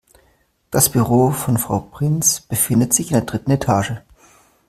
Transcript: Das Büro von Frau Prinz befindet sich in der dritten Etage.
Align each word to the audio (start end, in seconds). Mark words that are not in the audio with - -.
Das 0.71 0.89
Büro 0.89 1.29
von 1.29 1.59
Frau 1.59 1.79
Prinz 1.79 2.41
befindet 2.41 2.91
sich 2.91 3.09
in 3.11 3.17
der 3.17 3.21
dritten 3.25 3.51
Etage. 3.51 3.93